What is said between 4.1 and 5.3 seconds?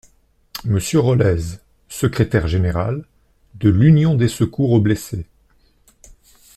des Secours aux Blessés.